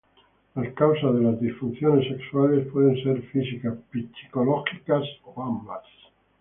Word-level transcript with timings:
Las 0.55 0.73
causas 0.73 1.13
de 1.13 1.21
las 1.21 1.39
disfunciones 1.39 2.07
sexuales 2.07 2.65
pueden 2.73 2.95
ser 3.03 3.21
físicas, 3.27 3.77
psicológicas 3.91 5.03
o 5.25 5.43
ambas. 5.43 5.83